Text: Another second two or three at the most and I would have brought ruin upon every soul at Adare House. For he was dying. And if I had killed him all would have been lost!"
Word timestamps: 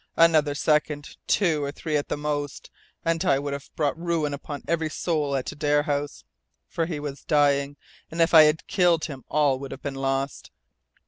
Another 0.17 0.55
second 0.55 1.15
two 1.27 1.63
or 1.63 1.71
three 1.71 1.95
at 1.95 2.07
the 2.07 2.17
most 2.17 2.71
and 3.05 3.23
I 3.23 3.37
would 3.37 3.53
have 3.53 3.69
brought 3.75 3.95
ruin 3.99 4.33
upon 4.33 4.63
every 4.67 4.89
soul 4.89 5.35
at 5.35 5.51
Adare 5.51 5.83
House. 5.83 6.23
For 6.67 6.87
he 6.87 6.99
was 6.99 7.23
dying. 7.23 7.77
And 8.09 8.19
if 8.19 8.33
I 8.33 8.45
had 8.45 8.65
killed 8.65 9.05
him 9.05 9.23
all 9.29 9.59
would 9.59 9.69
have 9.69 9.83
been 9.83 9.93
lost!" 9.93 10.49